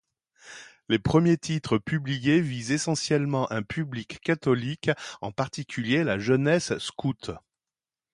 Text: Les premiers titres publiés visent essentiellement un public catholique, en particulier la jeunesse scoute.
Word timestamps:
Les 0.89 0.97
premiers 0.97 1.37
titres 1.37 1.77
publiés 1.77 2.41
visent 2.41 2.71
essentiellement 2.71 3.51
un 3.51 3.61
public 3.61 4.19
catholique, 4.21 4.89
en 5.21 5.31
particulier 5.31 6.03
la 6.03 6.17
jeunesse 6.17 6.75
scoute. 6.79 7.29